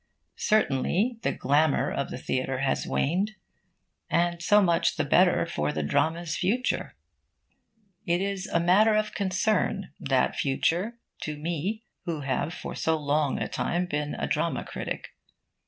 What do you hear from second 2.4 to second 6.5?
has waned. And so much the better for the drama's